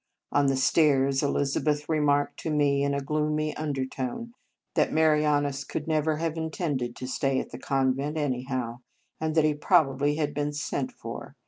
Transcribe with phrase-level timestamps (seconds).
[0.31, 4.33] On the stairs Elizabeth remarked to me in a gloomy undertone
[4.73, 8.79] that Marianus could never have intended to stay at the convent, anyhow,
[9.19, 11.35] and that he probably had been" sent for."